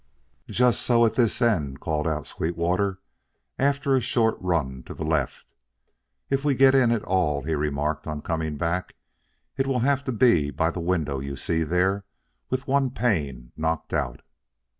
[0.49, 2.99] "Just so at this end," called out Sweetwater
[3.59, 5.53] after a short run to the left.
[6.27, 8.95] "If we get in at all," he remarked on coming back,
[9.57, 12.03] "it will have to be by the window you see there
[12.49, 14.23] with one pane knocked out."